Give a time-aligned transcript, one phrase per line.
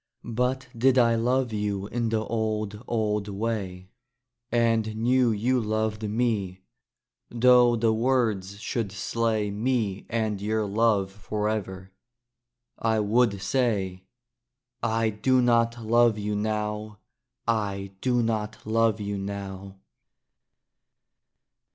[0.33, 3.91] But did I love you in the old, old way,
[4.51, 6.63] And knew you loved me
[7.29, 11.91] 'though the words should slay Me and your love forever,
[12.79, 14.01] I would say,
[14.81, 16.97] "I do not love you now!
[17.47, 19.75] I do not love you now!"